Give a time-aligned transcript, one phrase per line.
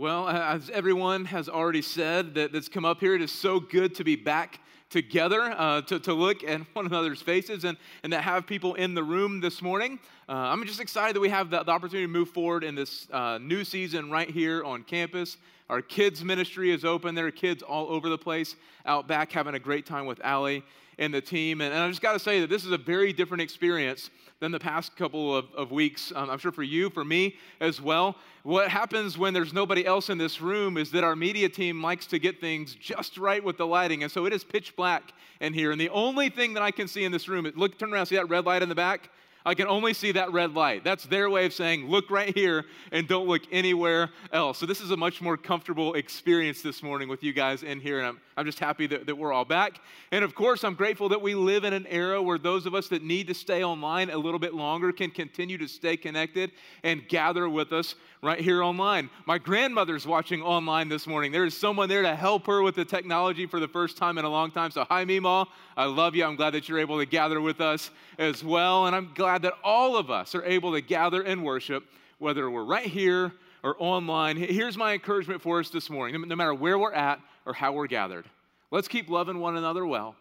[0.00, 3.94] Well, as everyone has already said that, that's come up here, it is so good
[3.96, 4.58] to be back
[4.88, 8.94] together, uh, to, to look at one another's faces, and, and to have people in
[8.94, 9.98] the room this morning.
[10.26, 13.08] Uh, I'm just excited that we have the, the opportunity to move forward in this
[13.12, 15.36] uh, new season right here on campus.
[15.68, 17.14] Our kids' ministry is open.
[17.14, 20.64] There are kids all over the place out back having a great time with Allie
[21.00, 21.60] and the team.
[21.60, 24.52] And, and I just got to say that this is a very different experience than
[24.52, 26.12] the past couple of, of weeks.
[26.14, 28.16] Um, I'm sure for you, for me as well.
[28.42, 32.06] What happens when there's nobody else in this room is that our media team likes
[32.06, 34.02] to get things just right with the lighting.
[34.02, 35.72] And so it is pitch black in here.
[35.72, 38.16] And the only thing that I can see in this room, look, turn around, see
[38.16, 39.10] that red light in the back?
[39.44, 40.84] I can only see that red light.
[40.84, 44.58] That's their way of saying, look right here and don't look anywhere else.
[44.58, 47.98] So, this is a much more comfortable experience this morning with you guys in here.
[47.98, 49.80] And I'm, I'm just happy that, that we're all back.
[50.12, 52.88] And of course, I'm grateful that we live in an era where those of us
[52.88, 57.08] that need to stay online a little bit longer can continue to stay connected and
[57.08, 59.08] gather with us right here online.
[59.26, 61.32] My grandmother's watching online this morning.
[61.32, 64.24] There is someone there to help her with the technology for the first time in
[64.24, 64.70] a long time.
[64.70, 65.46] So, hi, Meemaw.
[65.80, 66.26] I love you.
[66.26, 68.84] I'm glad that you're able to gather with us as well.
[68.84, 71.84] And I'm glad that all of us are able to gather and worship,
[72.18, 73.32] whether we're right here
[73.64, 74.36] or online.
[74.36, 77.86] Here's my encouragement for us this morning no matter where we're at or how we're
[77.86, 78.26] gathered,
[78.70, 80.16] let's keep loving one another well.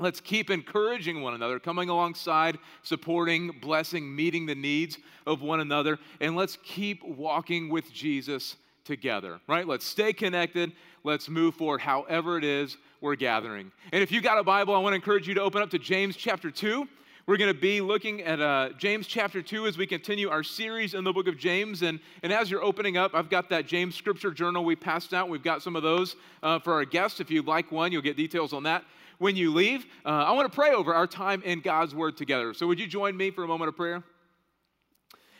[0.00, 6.00] Let's keep encouraging one another, coming alongside, supporting, blessing, meeting the needs of one another,
[6.20, 9.64] and let's keep walking with Jesus together, right?
[9.68, 10.72] Let's stay connected.
[11.04, 13.72] Let's move forward, however it is we're gathering.
[13.92, 15.78] And if you got a Bible, I want to encourage you to open up to
[15.78, 16.86] James chapter 2.
[17.26, 20.94] We're going to be looking at uh, James chapter 2 as we continue our series
[20.94, 21.82] in the book of James.
[21.82, 25.28] And, and as you're opening up, I've got that James scripture journal we passed out.
[25.28, 26.14] We've got some of those
[26.44, 27.18] uh, for our guests.
[27.18, 28.84] If you'd like one, you'll get details on that
[29.18, 29.84] when you leave.
[30.06, 32.54] Uh, I want to pray over our time in God's Word together.
[32.54, 34.02] So, would you join me for a moment of prayer?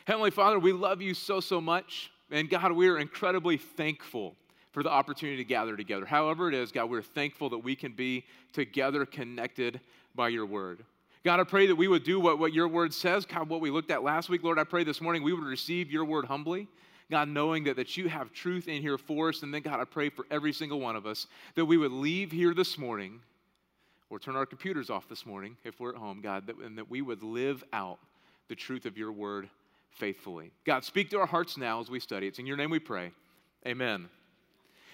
[0.05, 2.11] Heavenly Father, we love you so, so much.
[2.29, 4.35] And God, we are incredibly thankful
[4.73, 6.05] for the opportunity to gather together.
[6.05, 9.79] However, it is, God, we're thankful that we can be together connected
[10.15, 10.83] by your Word.
[11.23, 13.69] God, I pray that we would do what, what your Word says, God, what we
[13.69, 14.43] looked at last week.
[14.43, 16.67] Lord, I pray this morning we would receive your Word humbly.
[17.11, 19.43] God, knowing that, that you have truth in here for us.
[19.43, 22.31] And then, God, I pray for every single one of us that we would leave
[22.31, 23.19] here this morning
[24.09, 26.89] or turn our computers off this morning if we're at home, God, that, and that
[26.89, 27.99] we would live out
[28.47, 29.49] the truth of your word
[29.91, 30.51] faithfully.
[30.65, 32.27] God, speak to our hearts now as we study.
[32.27, 33.11] It's in your name we pray.
[33.67, 34.09] Amen.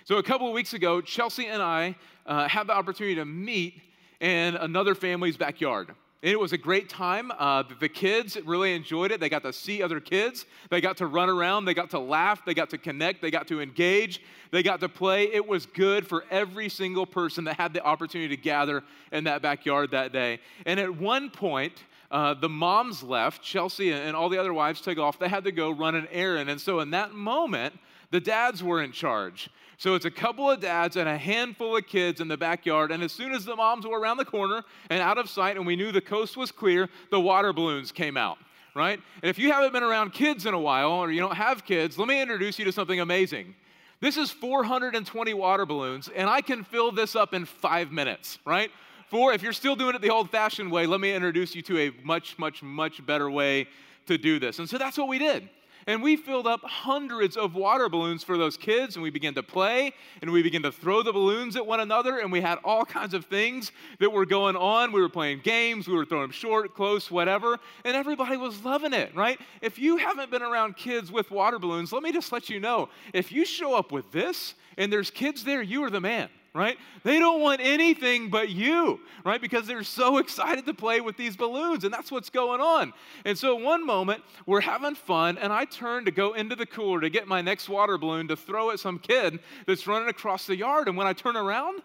[0.10, 3.80] So, a couple of weeks ago, Chelsea and I uh, had the opportunity to meet
[4.20, 5.90] in another family's backyard.
[6.24, 7.32] And it was a great time.
[7.38, 9.20] Uh, the kids really enjoyed it.
[9.20, 10.48] They got to see other kids.
[10.72, 11.66] They got to run around.
[11.66, 12.44] They got to laugh.
[12.44, 13.22] They got to connect.
[13.22, 14.20] They got to engage.
[14.50, 15.32] They got to play.
[15.32, 19.44] It was good for every single person that had the opportunity to gather in that
[19.44, 20.40] backyard that day.
[20.66, 23.44] And at one point, uh, the moms left.
[23.44, 25.20] Chelsea and all the other wives took off.
[25.20, 26.50] They had to go run an errand.
[26.50, 27.76] And so in that moment,
[28.12, 29.50] the dads were in charge.
[29.78, 32.92] So it's a couple of dads and a handful of kids in the backyard.
[32.92, 35.66] And as soon as the moms were around the corner and out of sight, and
[35.66, 38.38] we knew the coast was clear, the water balloons came out,
[38.76, 39.00] right?
[39.24, 41.98] And if you haven't been around kids in a while or you don't have kids,
[41.98, 43.56] let me introduce you to something amazing.
[44.02, 48.72] This is 420 water balloons, and I can fill this up in five minutes, right?
[49.10, 51.80] For if you're still doing it the old fashioned way, let me introduce you to
[51.80, 53.68] a much, much, much better way
[54.08, 54.60] to do this.
[54.60, 55.50] And so that's what we did.
[55.90, 59.42] And we filled up hundreds of water balloons for those kids, and we began to
[59.42, 59.92] play,
[60.22, 63.16] and we began to throw the balloons at one another, and we had all kinds
[63.16, 64.92] of things that were going on.
[64.92, 68.94] We were playing games, we were throwing them short, close, whatever, and everybody was loving
[68.94, 69.40] it, right?
[69.64, 72.90] If you haven't been around kids with water balloons, let me just let you know
[73.12, 76.78] if you show up with this and there's kids there, you are the man right?
[77.04, 79.42] They don't want anything but you, right?
[79.42, 82.94] Because they're so excited to play with these balloons, and that's what's going on.
[83.26, 87.02] And so, one moment, we're having fun, and I turn to go into the cooler
[87.02, 90.56] to get my next water balloon to throw at some kid that's running across the
[90.56, 90.88] yard.
[90.88, 91.82] And when I turn around,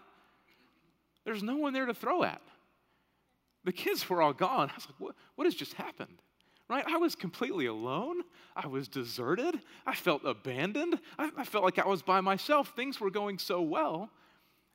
[1.25, 2.41] there's no one there to throw at.
[3.63, 4.69] The kids were all gone.
[4.69, 6.21] I was like, what, what has just happened?
[6.69, 6.83] right?
[6.87, 8.21] I was completely alone.
[8.55, 9.59] I was deserted.
[9.85, 10.99] I felt abandoned.
[11.17, 12.73] I, I, felt like I was by myself.
[12.75, 14.09] Things were going so well.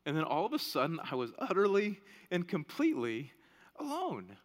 [0.07, 2.01] And then all of a sudden, I was utterly
[2.31, 3.33] and completely
[3.79, 4.37] alone.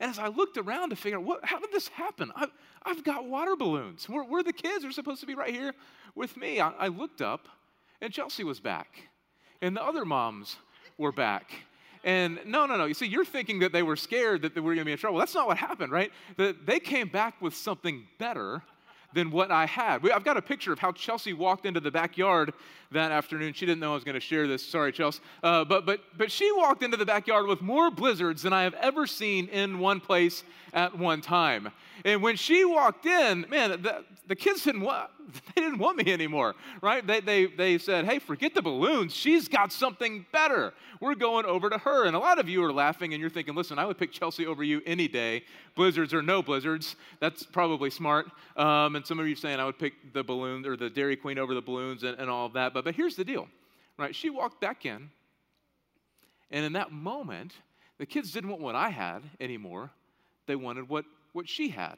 [0.00, 2.32] And as I looked around to figure out what, how did this happen?
[2.34, 2.50] I've,
[2.82, 4.08] I've got water balloons.
[4.08, 4.82] Where, where are the kids?
[4.82, 5.72] They're supposed to be right here
[6.14, 6.60] with me.
[6.60, 7.48] I, I looked up,
[8.00, 9.08] and Chelsea was back,
[9.62, 10.56] and the other moms
[10.98, 11.52] were back.
[12.02, 12.84] And no, no, no.
[12.84, 14.98] You see, you're thinking that they were scared that they were going to be in
[14.98, 15.18] trouble.
[15.18, 16.12] That's not what happened, right?
[16.36, 18.62] That they came back with something better
[19.14, 20.08] than what I had.
[20.10, 22.52] I've got a picture of how Chelsea walked into the backyard
[22.90, 23.52] that afternoon.
[23.54, 24.64] She didn't know I was going to share this.
[24.64, 25.20] Sorry, Chelsea.
[25.42, 28.74] Uh, but, but, but she walked into the backyard with more blizzards than I have
[28.74, 31.70] ever seen in one place at one time.
[32.04, 34.82] And when she walked in, man, the, the kids didn't,
[35.54, 37.06] they didn't want me anymore, right?
[37.06, 39.14] They, they, they said, hey, forget the balloons.
[39.14, 40.74] She's got something better.
[41.00, 42.06] We're going over to her.
[42.06, 44.46] And a lot of you are laughing and you're thinking, listen, I would pick Chelsea
[44.46, 45.44] over you any day,
[45.76, 46.96] blizzards or no blizzards.
[47.20, 48.26] That's probably smart.
[48.56, 51.38] Um, and some of you saying I would pick the balloon or the Dairy Queen
[51.38, 52.74] over the balloons and, and all of that.
[52.74, 53.48] But, but here's the deal,
[53.96, 54.14] right?
[54.14, 55.10] She walked back in.
[56.50, 57.52] And in that moment,
[57.98, 59.90] the kids didn't want what I had anymore.
[60.46, 61.96] They wanted what, what she had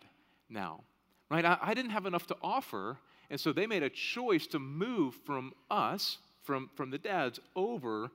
[0.48, 0.84] now
[1.30, 1.44] right?
[1.44, 2.98] I, I didn't have enough to offer,
[3.30, 8.10] and so they made a choice to move from us, from, from the dads, over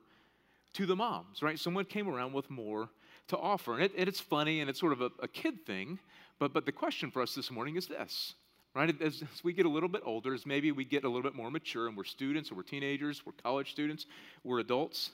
[0.74, 1.58] to the moms, right?
[1.58, 2.88] Someone came around with more
[3.28, 3.74] to offer.
[3.74, 5.98] And, it, and it's funny and it's sort of a, a, kid thing,
[6.38, 8.34] but, but the question for us this morning is this,
[8.74, 8.94] right?
[9.02, 11.34] As, as, we get a little bit older, as maybe we get a little bit
[11.34, 14.06] more mature and we're students or we're teenagers, we're college students,
[14.44, 15.10] we're adults,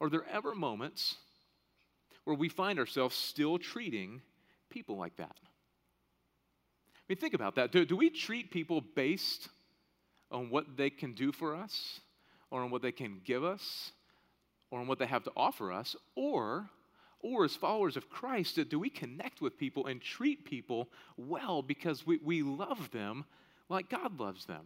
[0.00, 1.16] are there ever moments
[2.24, 4.22] where we find ourselves still treating
[4.70, 5.36] people like that?
[6.96, 7.70] I mean, think about that.
[7.70, 9.48] Do, do we treat people based
[10.30, 12.00] on what they can do for us,
[12.50, 13.92] or on what they can give us,
[14.70, 15.94] or on what they have to offer us?
[16.16, 16.68] Or,
[17.20, 22.06] or as followers of Christ, do we connect with people and treat people well because
[22.06, 23.24] we, we love them
[23.68, 24.64] like God loves them?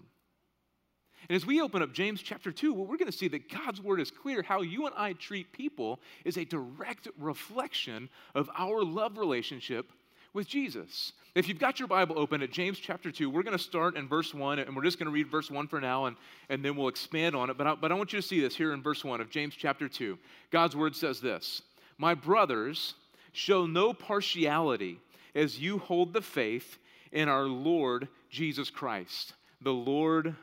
[1.29, 3.81] And as we open up James chapter 2, well, we're going to see that God's
[3.81, 4.43] word is clear.
[4.43, 9.91] How you and I treat people is a direct reflection of our love relationship
[10.32, 11.12] with Jesus.
[11.35, 14.09] If you've got your Bible open at James chapter 2, we're going to start in
[14.09, 16.17] verse 1, and we're just going to read verse 1 for now, and,
[16.49, 17.59] and then we'll expand on it.
[17.59, 19.55] But I, but I want you to see this here in verse 1 of James
[19.55, 20.19] chapter 2.
[20.50, 21.62] God's word says this
[21.99, 22.94] My brothers,
[23.32, 24.99] show no partiality
[25.35, 26.79] as you hold the faith
[27.12, 30.35] in our Lord Jesus Christ, the Lord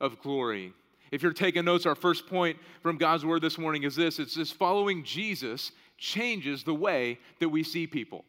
[0.00, 0.72] of glory.
[1.10, 4.34] If you're taking notes, our first point from God's word this morning is this it's
[4.34, 8.24] this following Jesus changes the way that we see people.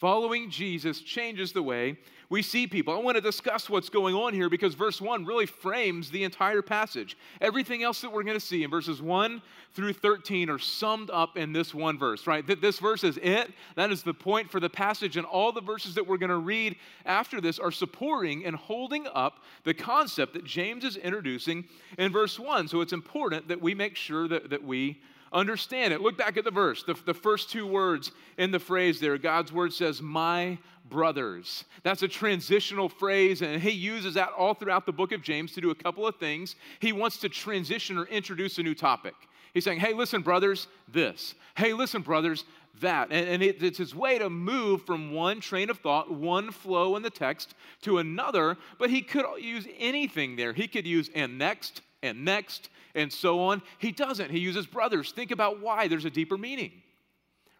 [0.00, 1.98] Following Jesus changes the way
[2.30, 2.94] we see people.
[2.94, 6.62] I want to discuss what's going on here because verse 1 really frames the entire
[6.62, 7.18] passage.
[7.42, 9.42] Everything else that we're going to see in verses 1
[9.74, 12.46] through 13 are summed up in this one verse, right?
[12.62, 13.52] This verse is it.
[13.74, 16.38] That is the point for the passage, and all the verses that we're going to
[16.38, 21.66] read after this are supporting and holding up the concept that James is introducing
[21.98, 22.68] in verse 1.
[22.68, 24.98] So it's important that we make sure that, that we
[25.32, 26.00] understand it.
[26.00, 29.16] Look back at the verse, the, the first two words in the phrase there.
[29.18, 31.64] God's word says, My brothers.
[31.82, 35.60] That's a transitional phrase, and he uses that all throughout the book of James to
[35.60, 36.56] do a couple of things.
[36.80, 39.14] He wants to transition or introduce a new topic.
[39.54, 41.34] He's saying, Hey, listen, brothers, this.
[41.56, 42.44] Hey, listen, brothers,
[42.80, 43.08] that.
[43.10, 46.96] And, and it, it's his way to move from one train of thought, one flow
[46.96, 50.52] in the text to another, but he could use anything there.
[50.52, 53.62] He could use and next, and next, and so on.
[53.78, 54.30] He doesn't.
[54.30, 55.12] He uses brothers.
[55.12, 55.88] Think about why.
[55.88, 56.72] There's a deeper meaning,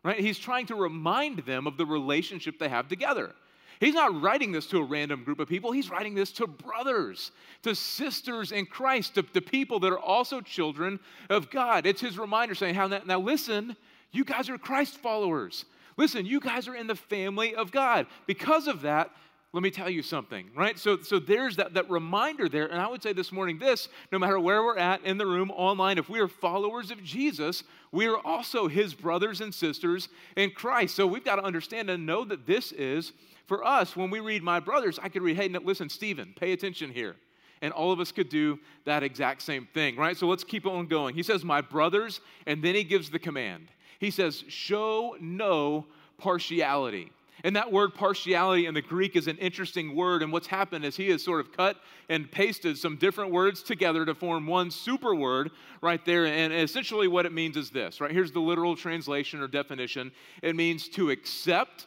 [0.02, 0.18] right?
[0.18, 3.32] He's trying to remind them of the relationship they have together.
[3.80, 5.72] He's not writing this to a random group of people.
[5.72, 7.32] He's writing this to brothers,
[7.62, 11.86] to sisters in Christ, to, to people that are also children of God.
[11.86, 13.74] It's his reminder saying, now, now listen,
[14.12, 15.64] you guys are Christ followers.
[15.96, 18.06] Listen, you guys are in the family of God.
[18.26, 19.10] Because of that,
[19.52, 20.78] let me tell you something, right?
[20.78, 22.66] So, so there's that, that reminder there.
[22.66, 25.50] And I would say this morning this no matter where we're at in the room,
[25.50, 30.50] online, if we are followers of Jesus, we are also his brothers and sisters in
[30.50, 30.94] Christ.
[30.94, 33.12] So we've got to understand and know that this is
[33.46, 33.96] for us.
[33.96, 37.16] When we read my brothers, I could read, hey, listen, Stephen, pay attention here.
[37.60, 40.16] And all of us could do that exact same thing, right?
[40.16, 41.16] So let's keep on going.
[41.16, 43.68] He says, my brothers, and then he gives the command.
[43.98, 45.86] He says, show no
[46.18, 47.10] partiality.
[47.44, 50.22] And that word partiality in the Greek is an interesting word.
[50.22, 51.76] And what's happened is he has sort of cut
[52.08, 55.50] and pasted some different words together to form one super word
[55.82, 56.26] right there.
[56.26, 58.10] And essentially, what it means is this, right?
[58.10, 61.86] Here's the literal translation or definition it means to accept,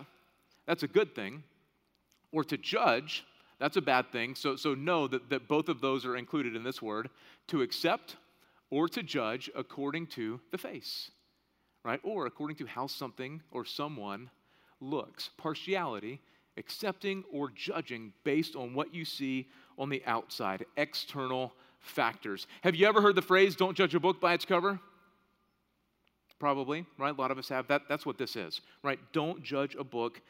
[0.65, 1.43] that's a good thing,
[2.31, 3.25] or to judge,
[3.59, 4.35] that's a bad thing.
[4.35, 7.09] So, so know that, that both of those are included in this word
[7.47, 8.17] to accept
[8.69, 11.11] or to judge according to the face,
[11.85, 11.99] right?
[12.03, 14.31] Or according to how something or someone
[14.83, 15.29] looks.
[15.37, 16.19] Partiality,
[16.57, 19.47] accepting or judging based on what you see
[19.77, 22.47] on the outside, external factors.
[22.61, 24.79] Have you ever heard the phrase, don't judge a book by its cover?
[26.39, 27.17] Probably, right?
[27.17, 27.67] A lot of us have.
[27.67, 28.99] That, that's what this is, right?
[29.13, 30.21] Don't judge a book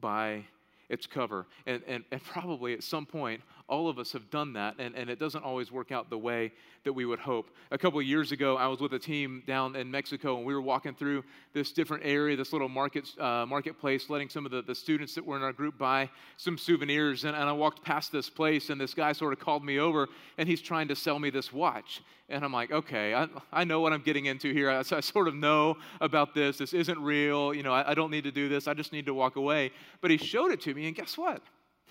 [0.00, 0.44] by
[0.88, 1.46] its cover.
[1.66, 5.10] And, and, and probably at some point, all of us have done that, and, and
[5.10, 6.52] it doesn't always work out the way
[6.84, 7.50] that we would hope.
[7.70, 10.54] A couple of years ago, I was with a team down in Mexico, and we
[10.54, 11.22] were walking through
[11.52, 15.26] this different area, this little market, uh, marketplace, letting some of the, the students that
[15.26, 16.08] were in our group buy
[16.38, 17.24] some souvenirs.
[17.24, 20.08] And, and I walked past this place, and this guy sort of called me over,
[20.38, 22.00] and he's trying to sell me this watch.
[22.30, 24.70] And I'm like, okay, I, I know what I'm getting into here.
[24.70, 26.56] I, I sort of know about this.
[26.56, 27.52] This isn't real.
[27.52, 28.66] You know, I, I don't need to do this.
[28.66, 29.72] I just need to walk away.
[30.00, 31.42] But he showed it to me, and guess what?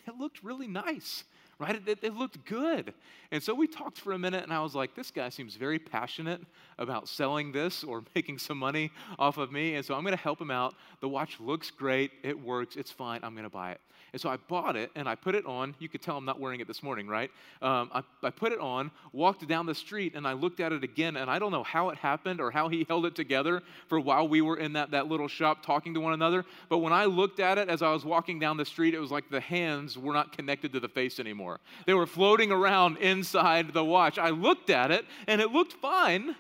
[0.08, 1.24] It looked really nice
[1.60, 1.76] right?
[1.76, 2.94] It, it, it, looked good.
[3.32, 5.80] And so we talked for a minute, and I was like, this guy seems very
[5.80, 6.42] passionate
[6.78, 9.76] about selling this or making some money off of me.
[9.76, 10.76] And so I'm going to help him out.
[11.02, 12.12] The watch looks great.
[12.24, 12.76] It works.
[12.76, 13.22] It's fine.
[13.24, 13.82] I'm going to buy it.
[14.14, 15.76] And so I bought it and I put it on.
[15.80, 17.30] You could tell I'm not wearing it this morning, right?
[17.62, 20.84] Um, I, I put it on, walked down the street, and I looked at it
[20.84, 21.18] again.
[21.18, 24.28] And I don't know how it happened or how he held it together for while
[24.28, 26.46] we were in that, that little shop talking to one another.
[26.70, 29.12] But when I looked at it as I was walking down the street, it was
[29.12, 31.47] like the hands were not connected to the face anymore.
[31.86, 34.18] They were floating around inside the watch.
[34.18, 36.36] I looked at it and it looked fine.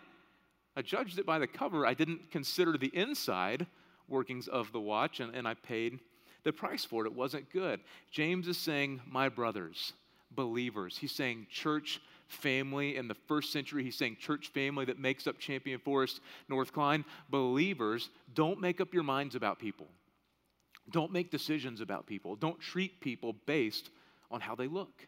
[0.76, 1.86] I judged it by the cover.
[1.86, 3.66] I didn't consider the inside
[4.08, 6.00] workings of the watch, and, and I paid
[6.44, 7.10] the price for it.
[7.10, 7.80] It wasn't good.
[8.12, 9.94] James is saying, My brothers,
[10.32, 10.98] believers.
[10.98, 13.84] He's saying, church family in the first century.
[13.84, 17.06] He's saying, church family that makes up Champion Forest, North Klein.
[17.30, 19.88] Believers, don't make up your minds about people.
[20.92, 22.36] Don't make decisions about people.
[22.36, 23.90] Don't treat people based
[24.32, 25.08] on how they look.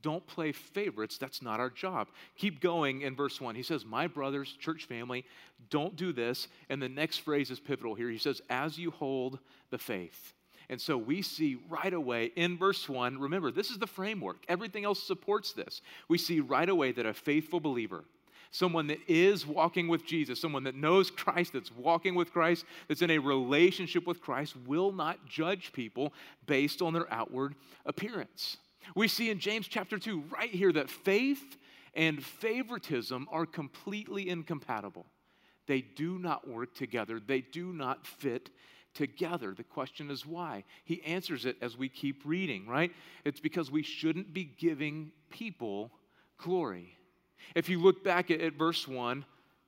[0.00, 1.18] Don't play favorites.
[1.18, 2.08] That's not our job.
[2.36, 3.56] Keep going in verse 1.
[3.56, 5.24] He says, My brothers, church family,
[5.70, 6.46] don't do this.
[6.68, 8.08] And the next phrase is pivotal here.
[8.08, 10.34] He says, As you hold the faith.
[10.70, 14.44] And so we see right away in verse 1, remember, this is the framework.
[14.48, 15.80] Everything else supports this.
[16.08, 18.04] We see right away that a faithful believer,
[18.50, 23.02] someone that is walking with Jesus, someone that knows Christ, that's walking with Christ, that's
[23.02, 26.12] in a relationship with Christ, will not judge people
[26.46, 27.54] based on their outward
[27.86, 28.56] appearance.
[28.94, 31.56] We see in James chapter 2 right here that faith
[31.94, 35.06] and favoritism are completely incompatible.
[35.66, 38.50] They do not work together, they do not fit
[38.94, 39.54] together.
[39.54, 40.64] The question is why?
[40.84, 42.90] He answers it as we keep reading, right?
[43.24, 45.92] It's because we shouldn't be giving people
[46.38, 46.97] glory.
[47.54, 49.24] If you look back at, at verse 1,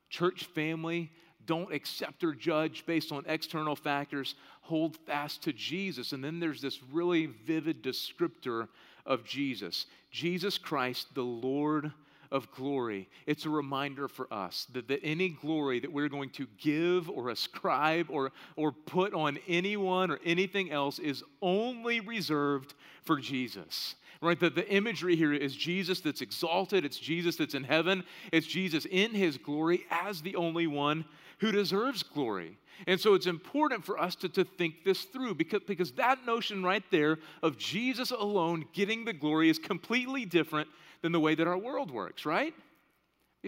[0.08, 1.10] church family,
[1.46, 6.12] don't accept or judge based on external factors, hold fast to Jesus.
[6.12, 8.68] And then there's this really vivid descriptor
[9.06, 11.92] of Jesus Jesus Christ, the Lord
[12.30, 13.08] of glory.
[13.26, 17.30] It's a reminder for us that, that any glory that we're going to give or
[17.30, 23.96] ascribe or, or put on anyone or anything else is only reserved for Jesus.
[24.22, 24.38] Right?
[24.38, 28.86] That the imagery here is Jesus that's exalted, it's Jesus that's in heaven, it's Jesus
[28.90, 31.06] in his glory as the only one
[31.38, 32.58] who deserves glory.
[32.86, 36.62] And so it's important for us to, to think this through because, because that notion
[36.62, 40.68] right there of Jesus alone getting the glory is completely different
[41.02, 42.54] than the way that our world works, right?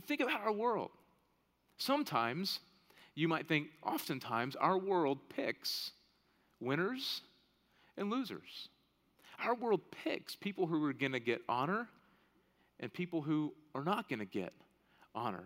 [0.06, 0.90] Think about our world.
[1.76, 2.60] Sometimes,
[3.14, 5.92] you might think, oftentimes, our world picks
[6.60, 7.22] winners
[7.96, 8.68] and losers.
[9.38, 11.88] Our world picks people who are going to get honor
[12.80, 14.52] and people who are not going to get
[15.14, 15.44] honor.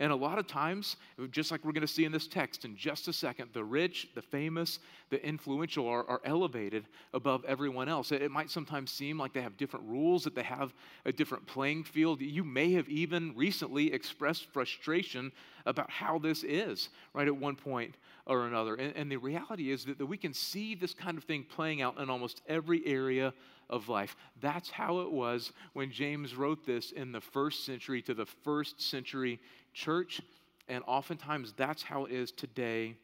[0.00, 0.96] And a lot of times,
[1.30, 4.08] just like we're going to see in this text in just a second, the rich,
[4.14, 4.78] the famous,
[5.10, 8.10] the influential are, are elevated above everyone else.
[8.12, 10.72] It, it, might sometimes seem like they have different rules, that they have
[11.04, 12.20] a different playing field.
[12.20, 15.30] You may have even recently expressed frustration
[15.66, 17.96] about how this is, right, at one point
[18.26, 18.74] or another.
[18.74, 21.82] And, and the reality is that, that we can see this kind of thing playing
[21.82, 23.32] out in almost every area
[23.70, 24.16] of life.
[24.40, 28.80] That's how it was when James wrote this in the first century to the first
[28.80, 29.40] century
[29.74, 30.20] church,
[30.68, 32.96] and oftentimes that's how it is today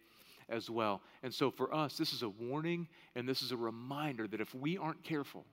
[0.48, 1.00] as well.
[1.22, 4.54] And so for us, this is a warning and this is a reminder that if
[4.54, 5.44] we aren't careful,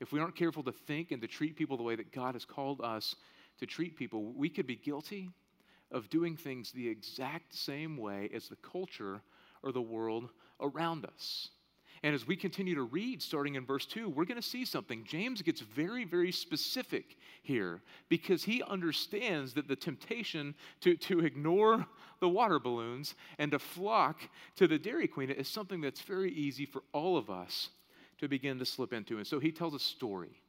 [0.00, 2.44] if we aren't careful to think and to treat people the way that God has
[2.44, 3.16] called us
[3.58, 5.30] to treat people, we could be guilty
[5.90, 9.20] of doing things the exact same way as the culture
[9.62, 10.28] or the world
[10.60, 11.48] around us.
[12.02, 15.04] And as we continue to read, starting in verse 2, we're going to see something.
[15.04, 21.86] James gets very, very specific here because he understands that the temptation to, to ignore
[22.20, 24.20] the water balloons and to flock
[24.56, 27.70] to the Dairy Queen is something that's very easy for all of us
[28.18, 29.18] to begin to slip into.
[29.18, 30.40] And so he tells a story.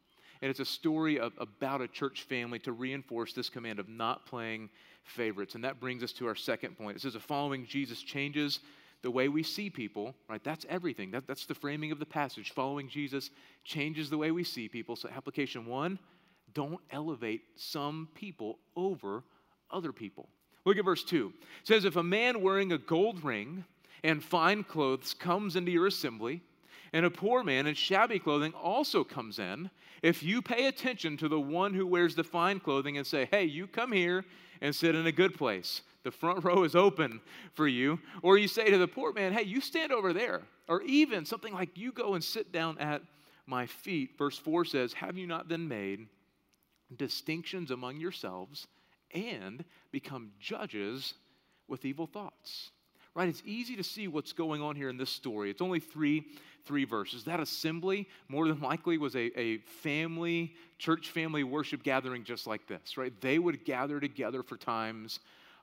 [0.42, 4.26] And it's a story of, about a church family to reinforce this command of not
[4.26, 4.70] playing
[5.04, 5.56] favorites.
[5.56, 6.96] And that brings us to our second point.
[6.96, 8.60] It says, the following Jesus changes
[9.02, 10.44] the way we see people, right?
[10.44, 11.12] That's everything.
[11.12, 12.52] That, that's the framing of the passage.
[12.52, 13.30] Following Jesus
[13.64, 14.96] changes the way we see people.
[14.96, 16.00] So, application one
[16.54, 19.24] don't elevate some people over
[19.72, 20.28] other people.
[20.66, 21.34] Look at verse 2.
[21.62, 23.64] It says, If a man wearing a gold ring
[24.04, 26.42] and fine clothes comes into your assembly,
[26.92, 29.70] and a poor man in shabby clothing also comes in,
[30.02, 33.46] if you pay attention to the one who wears the fine clothing and say, Hey,
[33.46, 34.26] you come here
[34.62, 37.22] and sit in a good place, the front row is open
[37.54, 38.00] for you.
[38.22, 40.42] Or you say to the poor man, hey, you stand over there.
[40.68, 43.02] Or even something like, you go and sit down at
[43.46, 44.18] my feet.
[44.18, 46.08] Verse 4 says, Have you not then made
[46.96, 48.68] distinctions among yourselves
[49.14, 51.14] and become judges
[51.68, 52.72] with evil thoughts?
[53.16, 53.28] right?
[53.28, 55.50] It's easy to see what's going on here in this story.
[55.50, 56.26] It's only three,
[56.66, 57.24] three verses.
[57.26, 62.68] That assembly, more than likely, was a, a family, church family worship gathering just like
[62.68, 63.12] this, right?
[63.20, 65.20] They would gather together for times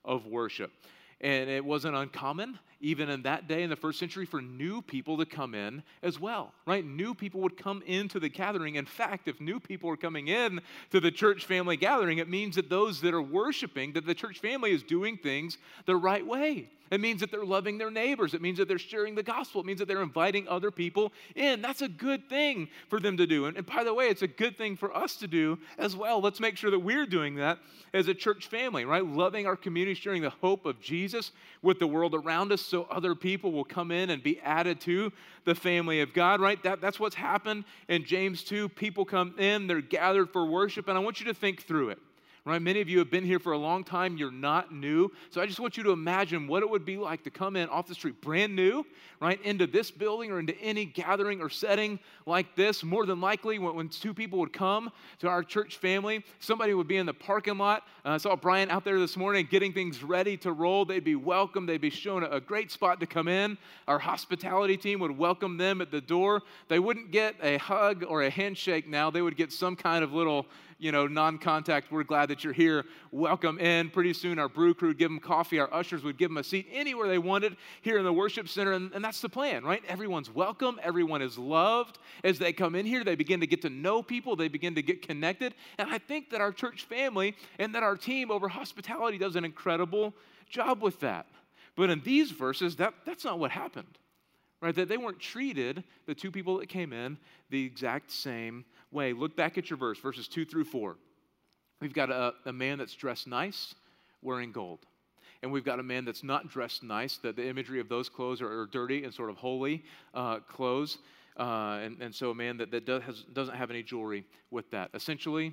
[0.06, 0.72] of worship.
[1.20, 5.16] And it wasn't uncommon, even in that day in the first century, for new people
[5.18, 6.84] to come in as well, right?
[6.84, 8.74] New people would come into the gathering.
[8.74, 12.56] In fact, if new people are coming in to the church family gathering, it means
[12.56, 16.68] that those that are worshiping, that the church family is doing things the right way.
[16.90, 18.32] It means that they're loving their neighbors.
[18.32, 19.60] It means that they're sharing the gospel.
[19.60, 21.60] It means that they're inviting other people in.
[21.60, 23.46] That's a good thing for them to do.
[23.46, 26.20] And, and, by the way, it's a good thing for us to do as well.
[26.20, 27.58] Let's make sure that we're doing that
[27.92, 29.04] as a church family, right?
[29.04, 33.14] Loving our community, sharing the hope of Jesus with the world around us so other
[33.14, 35.12] people will come in and be added to
[35.44, 36.62] the family of God, right?
[36.62, 38.68] That, that's what's happened in James 2.
[38.70, 41.98] People come in, they're gathered for worship, and I want you to think through it
[42.46, 42.62] right?
[42.62, 44.16] Many of you have been here for a long time.
[44.16, 45.10] You're not new.
[45.30, 47.68] So I just want you to imagine what it would be like to come in
[47.68, 48.86] off the street, brand new,
[49.20, 52.84] right, into this building or into any gathering or setting like this.
[52.84, 56.86] More than likely, when, when two people would come to our church family, somebody would
[56.86, 57.82] be in the parking lot.
[58.04, 60.84] Uh, I saw Brian out there this morning getting things ready to roll.
[60.84, 61.66] They'd be welcome.
[61.66, 63.58] They'd be shown a, a great spot to come in.
[63.88, 66.42] Our hospitality team would welcome them at the door.
[66.68, 69.10] They wouldn't get a hug or a handshake now.
[69.10, 70.46] They would get some kind of little
[70.78, 72.84] you know, non contact, we're glad that you're here.
[73.10, 73.90] Welcome in.
[73.90, 75.58] Pretty soon, our brew crew would give them coffee.
[75.58, 78.72] Our ushers would give them a seat anywhere they wanted here in the worship center.
[78.72, 79.82] And, and that's the plan, right?
[79.88, 80.78] Everyone's welcome.
[80.82, 81.98] Everyone is loved.
[82.24, 84.82] As they come in here, they begin to get to know people, they begin to
[84.82, 85.54] get connected.
[85.78, 89.44] And I think that our church family and that our team over hospitality does an
[89.44, 90.14] incredible
[90.48, 91.26] job with that.
[91.74, 93.98] But in these verses, that, that's not what happened
[94.62, 94.74] right?
[94.74, 97.18] That they weren't treated, the two people that came in,
[97.50, 99.12] the exact same way.
[99.12, 100.96] Look back at your verse, verses 2 through 4.
[101.80, 103.74] We've got a, a man that's dressed nice,
[104.22, 104.80] wearing gold.
[105.42, 108.40] And we've got a man that's not dressed nice, that the imagery of those clothes
[108.40, 109.82] are, are dirty and sort of holey
[110.14, 110.98] uh, clothes.
[111.38, 114.70] Uh, and, and so a man that, that does, has, doesn't have any jewelry with
[114.70, 114.90] that.
[114.94, 115.52] Essentially,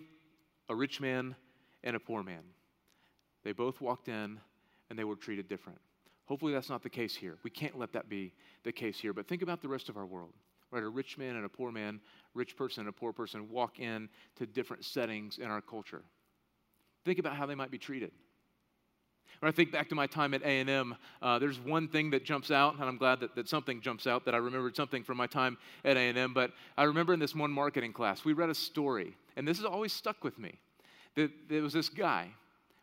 [0.69, 1.35] a rich man
[1.83, 2.41] and a poor man.
[3.43, 4.39] They both walked in
[4.89, 5.79] and they were treated different.
[6.25, 7.37] Hopefully, that's not the case here.
[7.43, 9.11] We can't let that be the case here.
[9.11, 10.31] But think about the rest of our world
[10.73, 10.83] right?
[10.83, 12.01] A rich man and a poor man,
[12.33, 16.01] rich person and a poor person walk in to different settings in our culture.
[17.05, 18.11] Think about how they might be treated.
[19.39, 22.49] When I think back to my time at A&M, uh, there's one thing that jumps
[22.49, 25.27] out, and I'm glad that, that something jumps out, that I remembered something from my
[25.27, 29.15] time at A&M, but I remember in this one marketing class, we read a story,
[29.35, 30.59] and this has always stuck with me.
[31.15, 32.29] That there was this guy,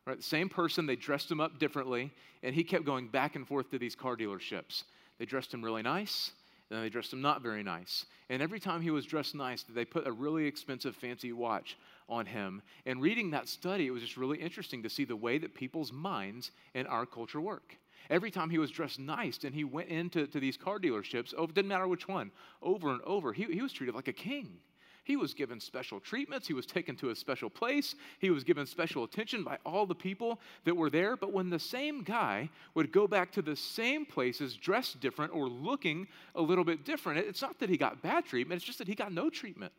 [0.07, 3.49] right, the same person, they dressed him up differently, and he kept going back and
[3.49, 4.85] forth to these car dealerships.
[5.19, 6.33] They dressed him really nice,
[6.71, 8.07] and they dressed him not very nice.
[8.29, 11.77] And every time he was dressed nice, they put a really expensive, fancy watch
[12.09, 12.63] on him.
[12.87, 15.93] And reading that study, it was just really interesting to see the way that people's
[15.93, 17.77] minds in our culture work.
[18.09, 21.45] Every time he was dressed nice and he went into to these car dealerships, oh,
[21.45, 22.31] it didn't matter which one,
[22.63, 24.59] over and over, he, he was treated like a king.
[25.05, 26.47] He was given special treatments.
[26.47, 27.95] He was taken to a special place.
[28.19, 31.17] He was given special attention by all the people that were there.
[31.17, 35.49] But when the same guy would go back to the same places dressed different or
[35.49, 38.89] looking a little bit different, it's not that he got bad treatment, it's just that
[38.89, 39.73] he got no treatment.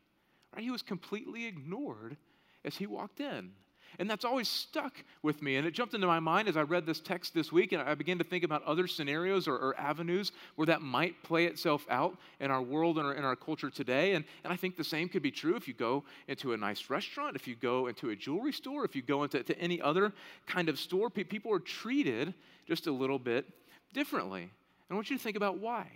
[0.55, 0.63] Right?
[0.63, 2.17] He was completely ignored
[2.65, 3.51] as he walked in.
[3.99, 5.57] And that's always stuck with me.
[5.57, 7.93] And it jumped into my mind as I read this text this week, and I
[7.95, 12.17] began to think about other scenarios or, or avenues where that might play itself out
[12.39, 14.13] in our world and our, in our culture today.
[14.13, 16.89] And, and I think the same could be true if you go into a nice
[16.89, 20.13] restaurant, if you go into a jewelry store, if you go into to any other
[20.47, 21.09] kind of store.
[21.09, 22.33] People are treated
[22.67, 23.45] just a little bit
[23.93, 24.43] differently.
[24.43, 24.49] And
[24.89, 25.87] I want you to think about why.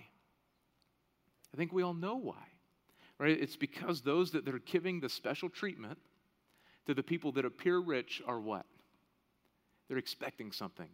[1.54, 2.44] I think we all know why.
[3.18, 3.40] Right?
[3.40, 5.98] It's because those that, are giving the special treatment–
[6.86, 8.66] to the people that appear rich are what?
[9.88, 10.90] They're expecting something.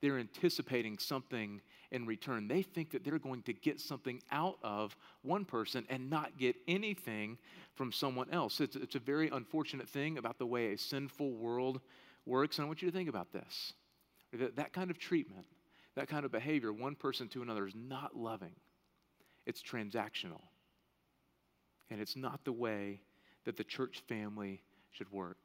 [0.00, 1.60] They're anticipating something
[1.92, 2.48] in return.
[2.48, 6.56] They think that they're going to get something out of one person and not get
[6.66, 7.38] anything
[7.74, 8.60] from someone else.
[8.60, 11.80] It's, it's a very unfortunate thing about the way a sinful world
[12.26, 12.58] works.
[12.58, 13.74] And I want you to think about this
[14.32, 15.46] that, that kind of treatment,
[15.94, 18.54] that kind of behavior, one person to another, is not loving,
[19.46, 20.40] it's transactional.
[21.90, 23.02] And it's not the way
[23.44, 25.38] that the church family should work.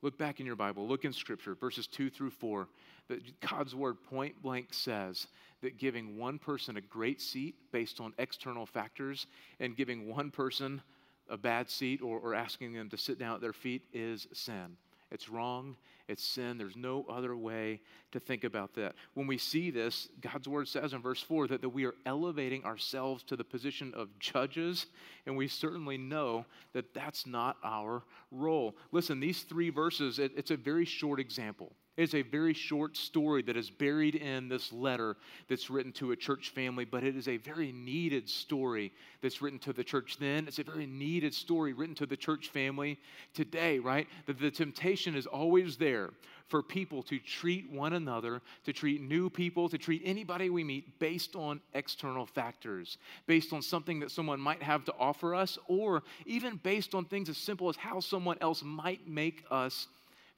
[0.00, 2.68] Look back in your Bible, look in Scripture, verses 2 through 4,
[3.08, 5.26] that God's word point blank says
[5.60, 9.26] that giving one person a great seat based on external factors
[9.58, 10.80] and giving one person
[11.28, 14.76] a bad seat or, or asking them to sit down at their feet is sin.
[15.10, 15.76] It's wrong.
[16.06, 16.58] It's sin.
[16.58, 17.80] There's no other way
[18.12, 18.94] to think about that.
[19.14, 22.64] When we see this, God's word says in verse 4 that, that we are elevating
[22.64, 24.86] ourselves to the position of judges,
[25.26, 28.76] and we certainly know that that's not our role.
[28.92, 31.72] Listen, these three verses, it, it's a very short example.
[31.98, 35.16] It's a very short story that is buried in this letter
[35.48, 39.58] that's written to a church family, but it is a very needed story that's written
[39.58, 40.46] to the church then.
[40.46, 43.00] It's a very needed story written to the church family
[43.34, 44.06] today, right?
[44.26, 46.10] That the temptation is always there
[46.46, 51.00] for people to treat one another, to treat new people, to treat anybody we meet
[51.00, 56.04] based on external factors, based on something that someone might have to offer us, or
[56.26, 59.88] even based on things as simple as how someone else might make us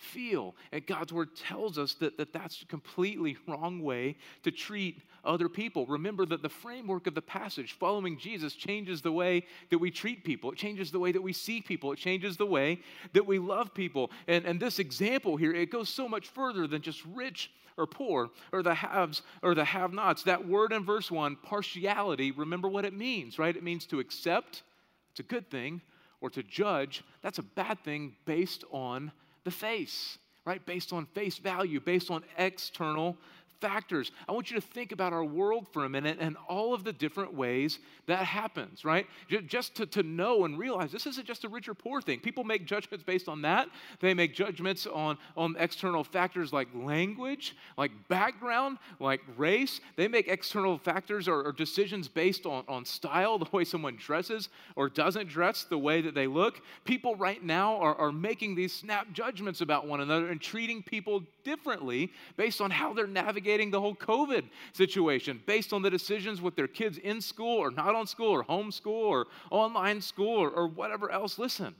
[0.00, 0.54] feel.
[0.72, 5.48] And God's word tells us that, that that's a completely wrong way to treat other
[5.48, 5.84] people.
[5.86, 10.24] Remember that the framework of the passage, following Jesus, changes the way that we treat
[10.24, 10.52] people.
[10.52, 11.92] It changes the way that we see people.
[11.92, 12.80] It changes the way
[13.12, 14.10] that we love people.
[14.26, 18.30] And, and this example here, it goes so much further than just rich or poor
[18.52, 20.22] or the haves or the have nots.
[20.22, 23.54] That word in verse 1, partiality, remember what it means, right?
[23.54, 24.62] It means to accept,
[25.10, 25.82] it's a good thing,
[26.22, 29.12] or to judge, that's a bad thing based on
[29.44, 30.64] the face, right?
[30.64, 33.16] Based on face value, based on external
[33.60, 34.10] factors.
[34.28, 36.92] I want you to think about our world for a minute and all of the
[36.92, 39.06] different ways that happens, right?
[39.46, 42.20] Just to, to know and realize this isn't just a rich or poor thing.
[42.20, 43.68] People make judgments based on that.
[44.00, 49.80] They make judgments on, on external factors like language, like background, like race.
[49.96, 54.48] They make external factors or, or decisions based on, on style, the way someone dresses
[54.76, 56.60] or doesn't dress, the way that they look.
[56.84, 61.22] People right now are, are making these snap judgments about one another and treating people
[61.44, 66.56] differently based on how they're navigating the whole COVID situation, based on the decisions with
[66.56, 70.66] their kids in school or not on school or homeschool or online school or, or
[70.66, 71.38] whatever else.
[71.38, 71.74] Listen,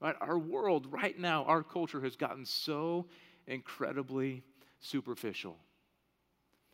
[0.00, 0.16] right?
[0.20, 3.06] Our world right now, our culture has gotten so
[3.46, 4.42] incredibly
[4.80, 5.56] superficial.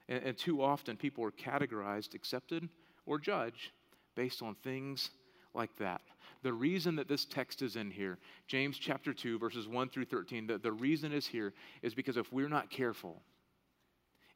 [0.09, 2.69] And, and too often people are categorized, accepted,
[3.07, 3.73] or judged
[4.15, 5.11] based on things
[5.55, 6.01] like that.
[6.43, 10.47] The reason that this text is in here, James chapter 2, verses 1 through 13,
[10.47, 13.23] the, the reason is here is because if we're not careful,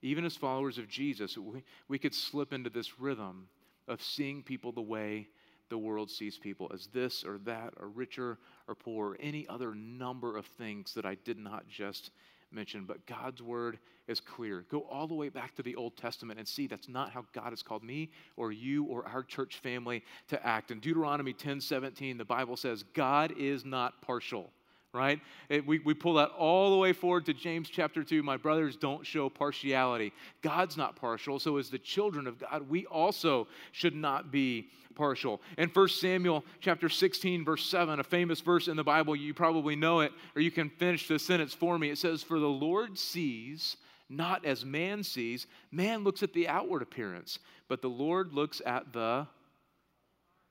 [0.02, 3.48] even as followers of Jesus, we, we could slip into this rhythm
[3.86, 5.28] of seeing people the way
[5.68, 8.38] the world sees people as this or that, or richer
[8.68, 12.10] or poor, or any other number of things that I did not just
[12.52, 12.84] mention.
[12.84, 14.64] But God's word is clear.
[14.70, 17.50] Go all the way back to the Old Testament and see that's not how God
[17.50, 20.70] has called me or you or our church family to act.
[20.70, 24.50] In Deuteronomy 10 17, the Bible says, God is not partial
[24.92, 25.20] right?
[25.48, 28.22] It, we, we pull that all the way forward to James chapter 2.
[28.22, 30.12] My brothers, don't show partiality.
[30.42, 35.40] God's not partial, so as the children of God, we also should not be partial.
[35.57, 39.76] In 1 Samuel chapter 16, verse 7, a famous verse in the Bible, you probably
[39.76, 41.90] know it, or you can finish the sentence for me.
[41.90, 43.76] It says, For the Lord sees
[44.12, 45.46] not as man sees.
[45.70, 49.26] Man looks at the outward appearance, but the Lord looks at the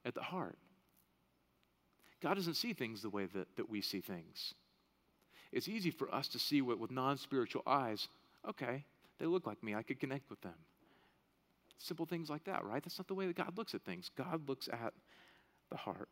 [0.04, 0.58] at the heart.
[2.21, 4.53] God doesn't see things the way that, that we see things.
[5.51, 8.07] It's easy for us to see what with non spiritual eyes,
[8.47, 8.86] okay,
[9.19, 10.55] they look like me, I could connect with them.
[11.77, 12.84] Simple things like that, right?
[12.84, 14.10] That's not the way that God looks at things.
[14.15, 14.93] God looks at
[15.69, 16.10] the heart.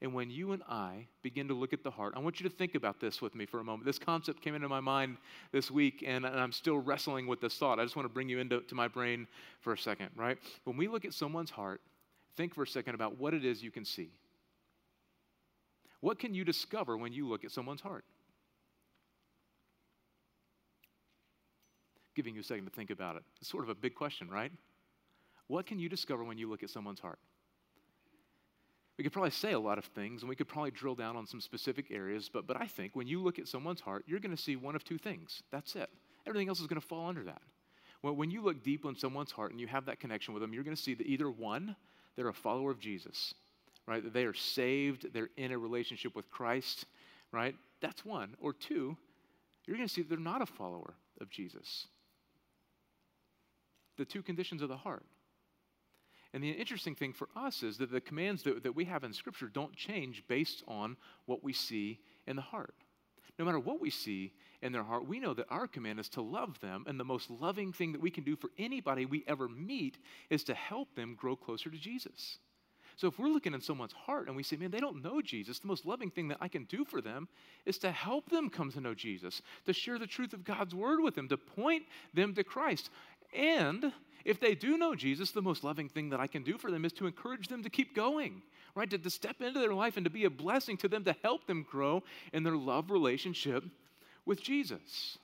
[0.00, 2.54] And when you and I begin to look at the heart, I want you to
[2.54, 3.86] think about this with me for a moment.
[3.86, 5.18] This concept came into my mind
[5.52, 7.78] this week, and, and I'm still wrestling with this thought.
[7.78, 9.26] I just want to bring you into to my brain
[9.60, 10.36] for a second, right?
[10.64, 11.80] When we look at someone's heart,
[12.36, 14.10] think for a second about what it is you can see.
[16.04, 18.04] What can you discover when you look at someone's heart?
[22.14, 23.22] Giving you a second to think about it.
[23.40, 24.52] It's sort of a big question, right?
[25.46, 27.18] What can you discover when you look at someone's heart?
[28.98, 31.26] We could probably say a lot of things and we could probably drill down on
[31.26, 34.36] some specific areas, but, but I think when you look at someone's heart, you're going
[34.36, 35.42] to see one of two things.
[35.50, 35.88] That's it.
[36.26, 37.40] Everything else is going to fall under that.
[38.02, 40.52] Well, when you look deep in someone's heart and you have that connection with them,
[40.52, 41.74] you're going to see that either one,
[42.14, 43.32] they're a follower of Jesus,
[43.86, 44.02] right?
[44.02, 46.86] That they are saved, they're in a relationship with Christ,
[47.32, 47.54] right?
[47.80, 48.34] That's one.
[48.40, 48.96] Or two,
[49.66, 51.86] you're going to see they're not a follower of Jesus.
[53.96, 55.04] The two conditions of the heart.
[56.32, 59.12] And the interesting thing for us is that the commands that, that we have in
[59.12, 62.74] Scripture don't change based on what we see in the heart.
[63.38, 66.22] No matter what we see in their heart, we know that our command is to
[66.22, 69.48] love them, and the most loving thing that we can do for anybody we ever
[69.48, 69.98] meet
[70.30, 72.38] is to help them grow closer to Jesus.
[72.96, 75.58] So if we're looking in someone's heart and we say, man, they don't know Jesus,
[75.58, 77.28] the most loving thing that I can do for them
[77.66, 81.00] is to help them come to know Jesus, to share the truth of God's word
[81.00, 82.90] with them, to point them to Christ.
[83.36, 83.92] And
[84.24, 86.84] if they do know Jesus, the most loving thing that I can do for them
[86.84, 88.42] is to encourage them to keep going,
[88.74, 88.88] right?
[88.88, 91.46] To, to step into their life and to be a blessing to them, to help
[91.46, 92.02] them grow
[92.32, 93.64] in their love relationship
[94.24, 95.18] with Jesus,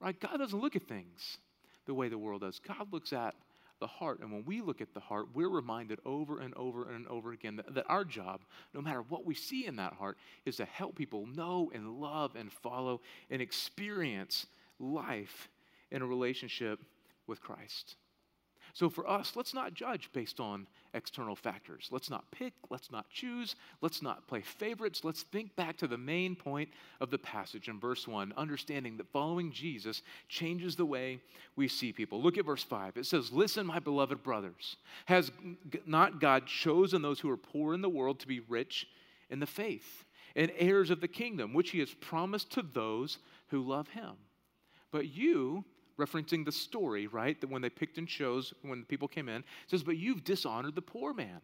[0.00, 0.18] right?
[0.18, 1.38] God doesn't look at things
[1.86, 2.58] the way the world does.
[2.58, 3.34] God looks at
[3.80, 4.20] the heart.
[4.20, 7.56] And when we look at the heart, we're reminded over and over and over again
[7.56, 8.42] that, that, our job,
[8.74, 12.36] no matter what we see in that heart, is to help people know and love
[12.36, 14.46] and follow and experience
[14.78, 15.48] life
[15.90, 16.80] in a relationship
[17.26, 17.96] with Christ.
[18.76, 21.88] So for us, let's not judge based on external factors.
[21.90, 25.02] Let's not pick, let's not choose, let's not play favorites.
[25.02, 26.68] Let's think back to the main point
[27.00, 31.20] of the passage in verse 1, understanding that following Jesus changes the way
[31.56, 32.20] we see people.
[32.20, 32.98] Look at verse 5.
[32.98, 35.32] It says, Listen, my beloved brothers, has
[35.86, 38.86] not God chosen those who are poor in the world to be rich
[39.30, 43.62] in the faith and heirs of the kingdom, which he has promised to those who
[43.62, 44.16] love him?
[44.92, 45.64] But you,
[45.98, 47.40] referencing the story, right?
[47.40, 50.74] That when they picked and chose, when the people came in, says, But you've dishonored
[50.74, 51.40] the poor man.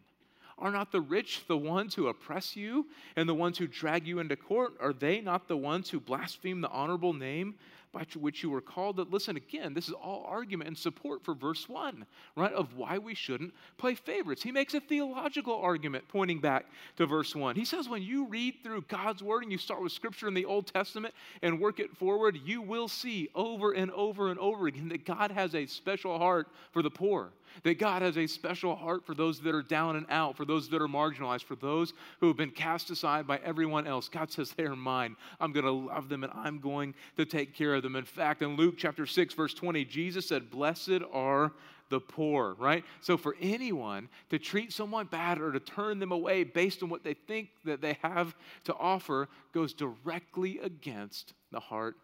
[0.59, 4.19] Are not the rich the ones who oppress you and the ones who drag you
[4.19, 4.73] into court?
[4.79, 7.55] Are they not the ones who blaspheme the honorable name
[7.93, 8.97] by which you were called?
[8.97, 12.51] That listen again, this is all argument and support for verse 1, right?
[12.51, 14.41] Of why we shouldn't play favorites.
[14.43, 16.65] He makes a theological argument pointing back
[16.97, 17.55] to verse 1.
[17.55, 20.45] He says when you read through God's word and you start with scripture in the
[20.45, 24.89] Old Testament and work it forward, you will see over and over and over again
[24.89, 27.29] that God has a special heart for the poor
[27.63, 30.69] that God has a special heart for those that are down and out, for those
[30.69, 34.09] that are marginalized, for those who have been cast aside by everyone else.
[34.09, 35.15] God says, They are mine.
[35.39, 37.95] I'm going to love them and I'm going to take care of them.
[37.95, 41.51] In fact, in Luke chapter 6, verse 20, Jesus said, Blessed are
[41.89, 42.83] the poor, right?
[43.01, 47.03] So for anyone to treat someone bad or to turn them away based on what
[47.03, 51.95] they think that they have to offer goes directly against the heart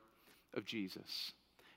[0.53, 1.33] of Jesus.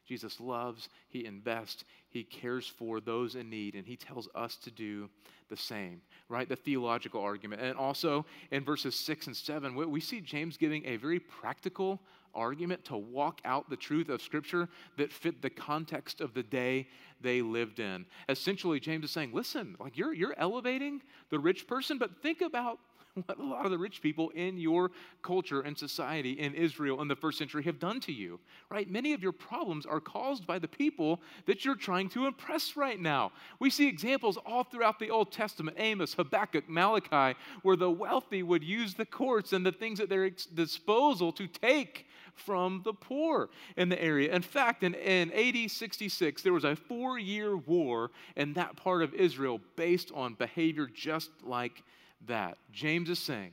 [0.07, 4.71] Jesus loves, he invests, he cares for those in need, and he tells us to
[4.71, 5.09] do
[5.49, 6.49] the same, right?
[6.49, 7.63] The theological argument.
[7.63, 12.01] And also in verses six and seven, we see James giving a very practical
[12.35, 16.89] argument to walk out the truth of Scripture that fit the context of the day
[17.21, 18.07] they lived in.
[18.29, 22.79] Essentially, James is saying, listen, like you're, you're elevating the rich person, but think about
[23.27, 24.91] what a lot of the rich people in your
[25.23, 28.91] culture and society in Israel in the first century have done to you, right?
[28.91, 32.99] Many of your problems are caused by the people that you're trying to impress right
[32.99, 33.33] now.
[33.61, 38.65] We see examples all throughout the Old Testament Amos, Habakkuk, Malachi, where the wealthy would
[38.65, 43.91] use the courts and the things at their disposal to take from the poor in
[43.91, 44.35] the area.
[44.35, 49.03] In fact, in, in AD 66, there was a four year war in that part
[49.03, 51.83] of Israel based on behavior just like
[52.27, 52.59] that.
[52.73, 53.53] James is saying,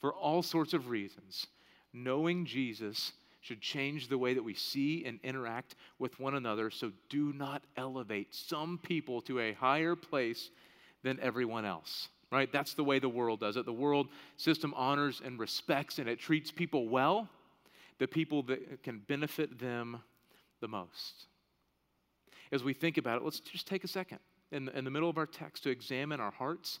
[0.00, 1.46] for all sorts of reasons,
[1.92, 6.70] knowing Jesus should change the way that we see and interact with one another.
[6.70, 10.50] So do not elevate some people to a higher place
[11.02, 12.08] than everyone else.
[12.30, 12.50] Right?
[12.50, 13.66] That's the way the world does it.
[13.66, 17.28] The world system honors and respects and it treats people well,
[17.98, 20.00] the people that can benefit them
[20.60, 21.26] the most.
[22.52, 24.18] As we think about it, let's just take a second
[24.50, 26.78] in the, in the middle of our text to examine our hearts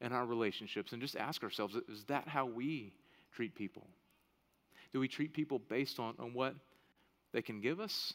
[0.00, 2.92] and our relationships and just ask ourselves is that how we
[3.32, 3.86] treat people?
[4.92, 6.54] Do we treat people based on, on what
[7.32, 8.14] they can give us?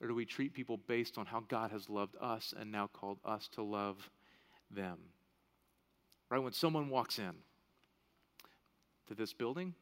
[0.00, 3.18] Or do we treat people based on how God has loved us and now called
[3.24, 3.96] us to love
[4.70, 4.98] them?
[6.30, 6.40] Right?
[6.40, 7.32] When someone walks in
[9.08, 9.74] to this building,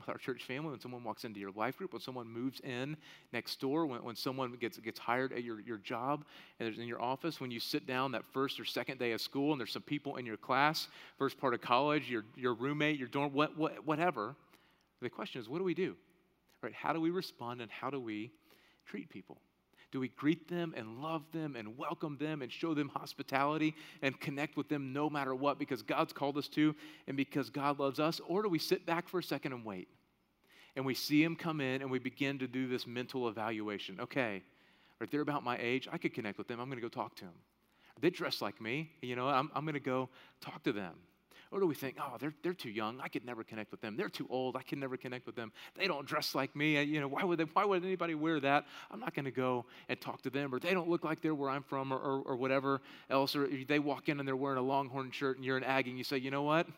[0.00, 2.96] with our church family, when someone walks into your life group, when someone moves in
[3.32, 6.24] next door, when, when someone gets, gets hired at your, your job
[6.58, 9.20] and there's in your office, when you sit down that first or second day of
[9.20, 12.98] school and there's some people in your class, first part of college, your, your roommate,
[12.98, 14.34] your dorm, what, what, whatever.
[15.02, 15.96] The question is, what do we do?
[16.62, 16.74] Right?
[16.74, 18.32] How do we respond and how do we
[18.86, 19.38] treat people?
[19.90, 24.18] Do we greet them and love them and welcome them and show them hospitality and
[24.20, 26.76] connect with them no matter what because God's called us to
[27.08, 28.20] and because God loves us?
[28.28, 29.88] Or do we sit back for a second and wait?
[30.76, 33.98] And we see them come in and we begin to do this mental evaluation.
[34.00, 34.42] Okay,
[35.00, 35.88] right, they're about my age.
[35.90, 36.60] I could connect with them.
[36.60, 37.34] I'm going to go talk to them.
[38.00, 38.92] They dress like me.
[39.02, 40.08] You know, I'm, I'm going to go
[40.40, 40.94] talk to them.
[41.52, 43.00] Or do we think, oh, they're, they're too young.
[43.00, 43.96] I could never connect with them.
[43.96, 44.54] They're too old.
[44.56, 45.50] I can never connect with them.
[45.74, 46.80] They don't dress like me.
[46.84, 48.66] You know, why would, they, why would anybody wear that?
[48.88, 50.54] I'm not going to go and talk to them.
[50.54, 53.34] Or they don't look like they're where I'm from or, or, or whatever else.
[53.34, 55.98] Or they walk in and they're wearing a Longhorn shirt and you're an Aggie and
[55.98, 56.68] you say, you know what?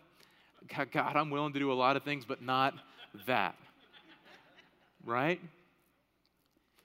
[0.90, 2.72] God, I'm willing to do a lot of things, but not
[3.26, 3.56] that.
[5.04, 5.40] right?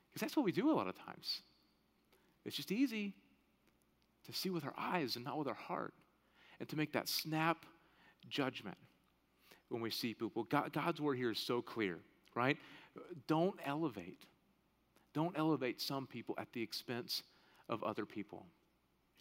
[0.09, 1.41] Because that's what we do a lot of times.
[2.45, 3.13] It's just easy
[4.25, 5.93] to see with our eyes and not with our heart
[6.59, 7.65] and to make that snap
[8.29, 8.77] judgment
[9.69, 10.43] when we see people.
[10.43, 11.99] God, God's word here is so clear,
[12.35, 12.57] right?
[13.27, 14.23] Don't elevate.
[15.13, 17.23] Don't elevate some people at the expense
[17.69, 18.45] of other people.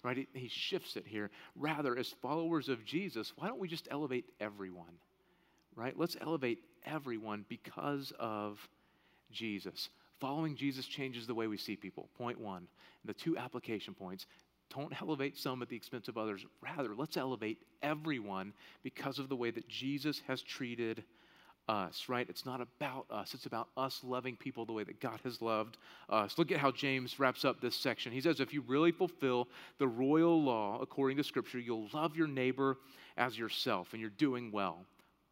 [0.03, 0.17] Right?
[0.19, 1.31] He, he shifts it here.
[1.57, 5.01] Rather, as followers of Jesus, why don't we just elevate everyone?
[5.75, 5.99] Right?
[5.99, 8.59] Let's elevate everyone because of
[9.33, 9.89] Jesus.
[10.21, 12.09] Following Jesus changes the way we see people.
[12.17, 12.69] Point one.
[13.05, 14.27] The two application points
[14.75, 16.45] don't elevate some at the expense of others.
[16.61, 18.53] Rather, let's elevate everyone
[18.83, 21.05] because of the way that Jesus has treated
[21.69, 22.27] us, right?
[22.29, 23.35] It's not about us.
[23.35, 26.39] It's about us loving people the way that God has loved us.
[26.39, 28.13] Look at how James wraps up this section.
[28.13, 29.49] He says, If you really fulfill
[29.79, 32.79] the royal law according to Scripture, you'll love your neighbor
[33.17, 34.85] as yourself, and you're doing well.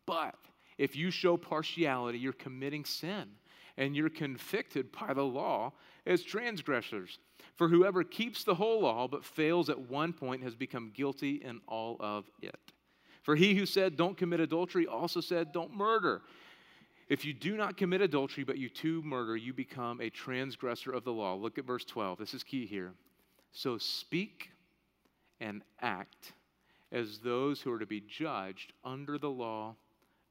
[0.07, 0.35] But
[0.79, 3.27] if you show partiality, you're committing sin,
[3.77, 5.73] and you're convicted by the law
[6.07, 7.19] as transgressors.
[7.57, 11.61] For whoever keeps the whole law but fails at one point has become guilty in
[11.69, 12.59] all of it.
[13.23, 16.23] For he who said, Don't commit adultery, also said, Don't murder.
[17.09, 21.05] If you do not commit adultery, but you too murder, you become a transgressor of
[21.05, 21.35] the law.
[21.35, 22.19] Look at verse 12.
[22.19, 22.93] This is key here.
[23.53, 24.51] So speak
[25.41, 26.33] and act
[26.91, 29.77] as those who are to be judged under the law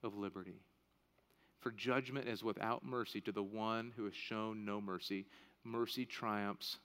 [0.03, 0.61] of liberty.
[1.59, 5.25] For judgment is without mercy to the one who has shown no mercy.
[5.63, 6.79] Mercy triumphs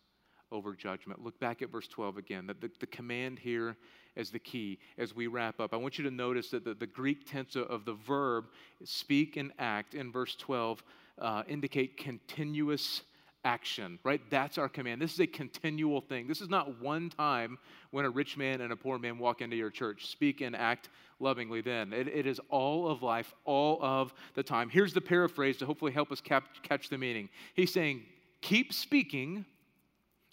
[0.50, 1.22] over judgment.
[1.24, 2.46] Look back at verse 12 again.
[2.46, 3.76] The, the, the, command here
[4.16, 5.74] is the key as we wrap up.
[5.74, 8.46] I want you to notice that the, the Greek tense of the verb,
[8.84, 10.82] speak and act, in verse 12,
[11.18, 13.02] uh, indicate continuous
[13.44, 14.20] action, right?
[14.30, 15.00] That's our command.
[15.00, 16.26] This is a continual thing.
[16.26, 17.58] This is not one time
[17.90, 20.06] when a rich man and a poor man walk into your church.
[20.06, 20.88] Speak and act
[21.20, 21.92] lovingly then.
[21.92, 24.68] it, it is all of life, all of the time.
[24.68, 27.28] Here's the paraphrase to hopefully help us cap- catch the meaning.
[27.54, 28.02] He's saying,
[28.40, 29.44] keep speaking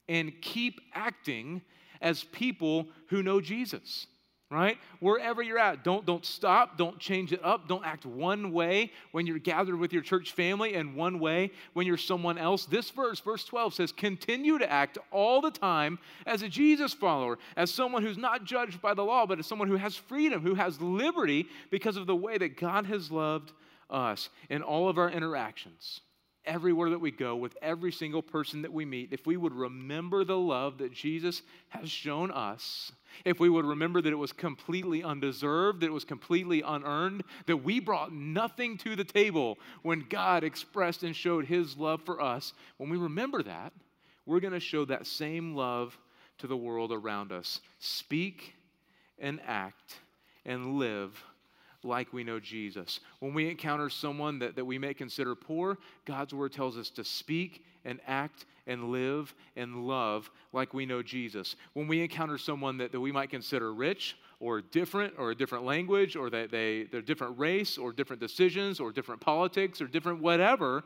[0.08, 1.62] and keep acting
[2.02, 4.08] as people who know Jesus
[4.52, 4.78] right?
[5.00, 9.26] Wherever you're at don't don't stop don't change it up don't act one way when
[9.26, 12.66] you're gathered with your church family and one way when you're someone else.
[12.66, 17.38] This verse verse 12 says continue to act all the time as a jesus follower
[17.58, 20.54] as someone who's not judged by the law but as someone who has freedom who
[20.54, 23.52] has liberty because of the way that god has loved
[23.90, 26.02] us in all of our interactions
[26.46, 30.24] everywhere that we go, with every single person that we meet, if we would remember
[30.24, 32.92] the love that Jesus has shown us,
[33.24, 37.58] if we would remember that it was completely undeserved, that it was completely unearned, that
[37.58, 42.54] we brought nothing to the table when God expressed and showed his love for us,
[42.78, 43.74] when we remember that,
[44.26, 45.98] we're going to show that same love
[46.40, 47.62] to the world around us.
[47.80, 48.56] Speak
[49.20, 50.00] and act
[50.46, 51.24] and live
[51.86, 53.00] like we know Jesus.
[53.20, 57.04] When we encounter someone that, that we may consider poor, God's word tells us to
[57.04, 61.56] speak and act and live and love like we know Jesus.
[61.74, 65.66] When we encounter someone that, that we might consider rich or different or a different
[65.66, 70.22] language or that they, they're different race or different decisions or different politics or different
[70.22, 70.84] whatever,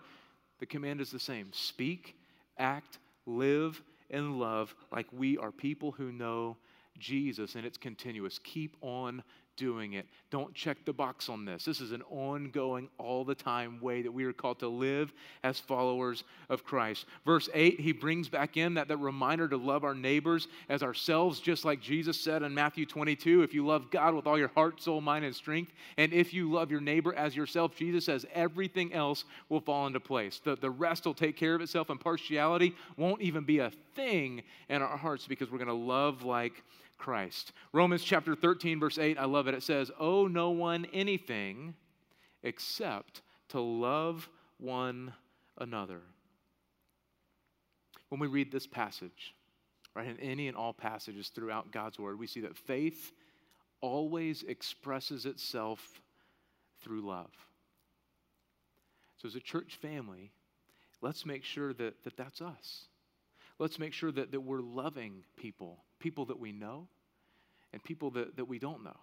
[0.59, 2.15] the command is the same speak,
[2.57, 6.57] act, live, and love like we are people who know
[6.99, 8.39] Jesus, and it's continuous.
[8.43, 9.23] Keep on
[9.59, 10.07] doing it.
[10.31, 11.65] Don't check the box on this.
[11.65, 15.11] This is an ongoing, all the time way that we are called to live
[15.43, 17.05] as followers of Christ.
[17.25, 21.41] Verse 8, he brings back in that, that reminder to love our neighbors as ourselves,
[21.41, 24.81] just like Jesus said in Matthew 22 if you love God with all your heart,
[24.81, 28.93] soul, mind, and strength, and if you love your neighbor as yourself, Jesus says everything
[28.93, 30.39] else will fall into place.
[30.41, 34.43] The, the rest will take care of itself, and partiality won't even be a thing
[34.69, 36.63] in our hearts because we're going to love like
[36.99, 37.53] Christ.
[37.71, 39.48] Romans chapter 13, verse 8, I love it.
[39.49, 41.73] But it says, Owe no one anything
[42.43, 45.11] except to love one
[45.57, 46.01] another.
[48.09, 49.33] When we read this passage,
[49.95, 53.11] right, in any and all passages throughout God's word, we see that faith
[53.81, 55.99] always expresses itself
[56.83, 57.31] through love.
[59.17, 60.29] So, as a church family,
[61.01, 62.85] let's make sure that, that that's us.
[63.57, 66.87] Let's make sure that, that we're loving people people that we know
[67.73, 68.95] and people that, that we don't know.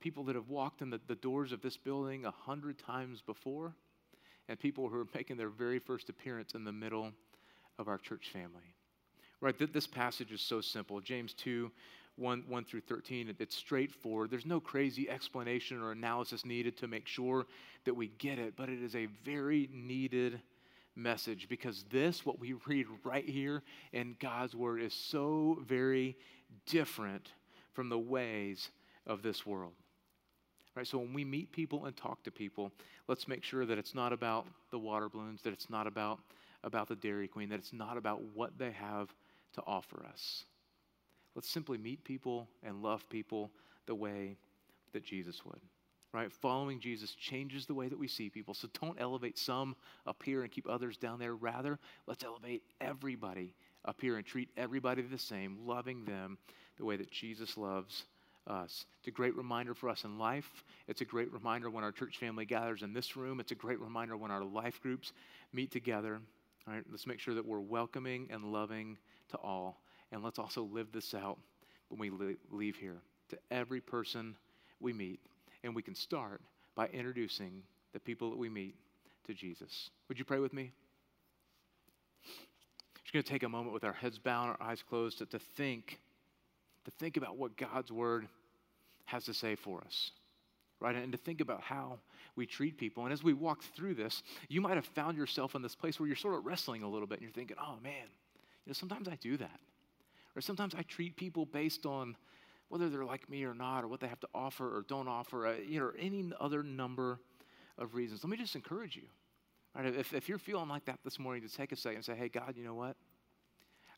[0.00, 3.74] People that have walked in the, the doors of this building a hundred times before,
[4.48, 7.12] and people who are making their very first appearance in the middle
[7.78, 8.74] of our church family.
[9.40, 11.00] Right, this passage is so simple.
[11.00, 11.70] James 2,
[12.16, 14.30] 1, 1 through 13, it's straightforward.
[14.30, 17.46] There's no crazy explanation or analysis needed to make sure
[17.84, 20.40] that we get it, but it is a very needed
[20.96, 26.16] message because this, what we read right here in God's Word, is so very
[26.66, 27.30] different
[27.72, 28.70] from the ways
[29.06, 29.74] of this world.
[30.78, 32.70] Right, so when we meet people and talk to people,
[33.08, 36.20] let's make sure that it's not about the water balloons, that it's not about,
[36.62, 39.12] about the Dairy Queen, that it's not about what they have
[39.54, 40.44] to offer us.
[41.34, 43.50] Let's simply meet people and love people
[43.86, 44.36] the way
[44.92, 45.60] that Jesus would
[46.14, 46.32] right?
[46.32, 48.54] Following Jesus changes the way that we see people.
[48.54, 49.76] So don't elevate some
[50.06, 51.34] up here and keep others down there.
[51.34, 53.54] Rather, let's elevate everybody
[53.84, 56.38] up here and treat everybody the same, loving them
[56.78, 58.04] the way that Jesus loves
[58.48, 58.86] us.
[58.98, 60.64] It's a great reminder for us in life.
[60.86, 63.40] It's a great reminder when our church family gathers in this room.
[63.40, 65.12] It's a great reminder when our life groups
[65.52, 66.20] meet together.
[66.66, 68.98] All right, let's make sure that we're welcoming and loving
[69.30, 69.80] to all.
[70.12, 71.38] And let's also live this out
[71.88, 74.36] when we leave here to every person
[74.80, 75.20] we meet.
[75.64, 76.40] And we can start
[76.74, 78.74] by introducing the people that we meet
[79.26, 79.90] to Jesus.
[80.08, 80.72] Would you pray with me?
[83.02, 85.38] Just going to take a moment with our heads bowed, our eyes closed, to, to
[85.38, 85.98] think,
[86.84, 88.28] to think about what God's word
[89.08, 90.12] has to say for us,
[90.80, 90.94] right?
[90.94, 91.98] And to think about how
[92.36, 93.04] we treat people.
[93.04, 96.06] And as we walk through this, you might have found yourself in this place where
[96.06, 98.06] you're sort of wrestling a little bit and you're thinking, oh man,
[98.64, 99.60] you know, sometimes I do that.
[100.36, 102.16] Or sometimes I treat people based on
[102.68, 105.46] whether they're like me or not, or what they have to offer or don't offer,
[105.46, 107.18] uh, you know, any other number
[107.78, 108.22] of reasons.
[108.22, 109.08] Let me just encourage you.
[109.74, 109.86] Right?
[109.86, 112.28] If, if you're feeling like that this morning, to take a second and say, hey,
[112.28, 112.94] God, you know what?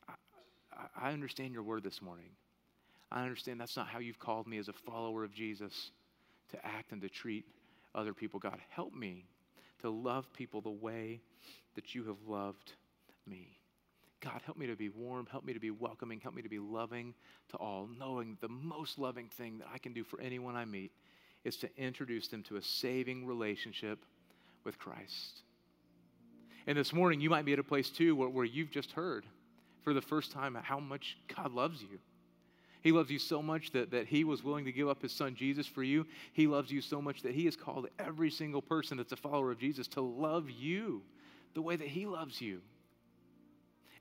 [0.07, 2.29] I, I understand your word this morning.
[3.11, 5.91] I understand that's not how you've called me as a follower of Jesus
[6.51, 7.45] to act and to treat
[7.93, 8.39] other people.
[8.39, 9.25] God, help me
[9.81, 11.21] to love people the way
[11.75, 12.73] that you have loved
[13.27, 13.57] me.
[14.21, 16.59] God, help me to be warm, help me to be welcoming, help me to be
[16.59, 17.13] loving
[17.49, 20.91] to all, knowing the most loving thing that I can do for anyone I meet
[21.43, 24.05] is to introduce them to a saving relationship
[24.63, 25.41] with Christ.
[26.67, 29.25] And this morning, you might be at a place too where, where you've just heard
[29.83, 31.97] for the first time how much God loves you.
[32.81, 35.35] He loves you so much that, that He was willing to give up His Son
[35.35, 36.05] Jesus for you.
[36.33, 39.51] He loves you so much that He has called every single person that's a follower
[39.51, 41.03] of Jesus to love you
[41.53, 42.61] the way that He loves you.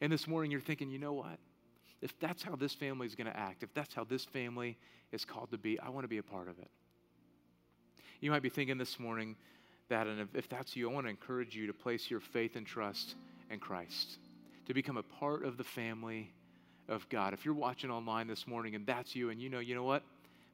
[0.01, 1.39] And this morning you're thinking, you know what?
[2.01, 4.79] If that's how this family is going to act, if that's how this family
[5.13, 6.71] is called to be, I want to be a part of it.
[8.21, 9.37] You might be thinking this morning
[9.89, 12.57] that, and if, if that's you, I want to encourage you to place your faith
[12.57, 13.17] and trust
[13.51, 14.19] in Christ,
[14.67, 16.33] to become a part of the family
[16.91, 17.33] of God.
[17.33, 20.03] If you're watching online this morning and that's you, and you know, you know what?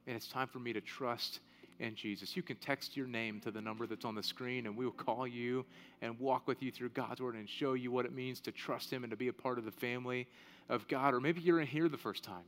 [0.05, 1.39] Man, it's time for me to trust
[1.79, 2.35] in Jesus.
[2.35, 4.91] You can text your name to the number that's on the screen, and we will
[4.91, 5.65] call you
[6.01, 8.91] and walk with you through God's Word and show you what it means to trust
[8.91, 10.27] Him and to be a part of the family
[10.69, 11.13] of God.
[11.13, 12.45] Or maybe you're in here the first time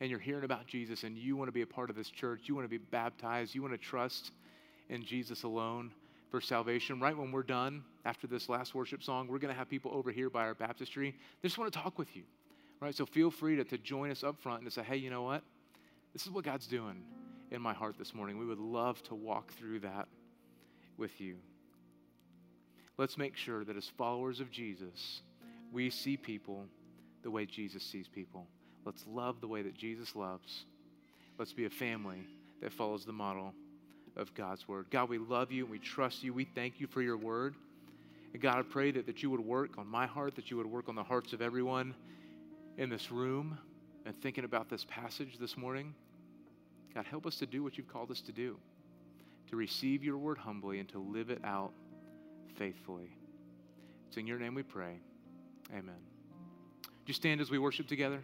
[0.00, 2.42] and you're hearing about Jesus and you want to be a part of this church,
[2.46, 4.32] you want to be baptized, you want to trust
[4.88, 5.92] in Jesus alone
[6.30, 7.00] for salvation.
[7.00, 10.10] Right when we're done after this last worship song, we're going to have people over
[10.10, 11.14] here by our baptistry.
[11.42, 12.22] They just want to talk with you.
[12.80, 12.94] Right?
[12.94, 15.22] So feel free to, to join us up front and to say, hey, you know
[15.22, 15.42] what?
[16.12, 17.02] This is what God's doing
[17.50, 18.38] in my heart this morning.
[18.38, 20.08] We would love to walk through that
[20.96, 21.36] with you.
[22.96, 25.22] Let's make sure that as followers of Jesus,
[25.72, 26.64] we see people
[27.22, 28.46] the way Jesus sees people.
[28.84, 30.64] Let's love the way that Jesus loves.
[31.38, 32.26] Let's be a family
[32.62, 33.54] that follows the model
[34.16, 34.86] of God's word.
[34.90, 36.32] God, we love you and we trust you.
[36.32, 37.54] We thank you for your word.
[38.32, 40.66] And God, I pray that, that you would work on my heart, that you would
[40.66, 41.94] work on the hearts of everyone
[42.80, 43.58] in this room
[44.06, 45.94] and thinking about this passage this morning.
[46.94, 48.56] God, help us to do what you've called us to do,
[49.50, 51.72] to receive your word humbly and to live it out
[52.56, 53.10] faithfully.
[54.08, 54.98] It's in your name we pray.
[55.72, 56.00] Amen.
[56.82, 58.22] Do you stand as we worship together?